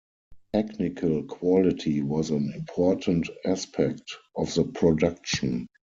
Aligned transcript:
Technical 0.51 1.21
quality 1.25 2.01
was 2.01 2.31
an 2.31 2.51
important 2.55 3.29
aspect 3.45 4.11
of 4.35 4.51
the 4.55 4.63
production. 4.63 5.67